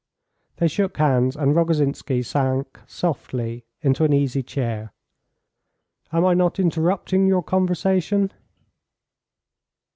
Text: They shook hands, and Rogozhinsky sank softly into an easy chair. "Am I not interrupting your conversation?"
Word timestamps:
They 0.57 0.67
shook 0.67 0.97
hands, 0.97 1.35
and 1.35 1.55
Rogozhinsky 1.55 2.25
sank 2.25 2.79
softly 2.87 3.65
into 3.81 4.03
an 4.03 4.11
easy 4.13 4.41
chair. 4.41 4.93
"Am 6.11 6.25
I 6.25 6.33
not 6.33 6.57
interrupting 6.57 7.27
your 7.27 7.43
conversation?" 7.43 8.33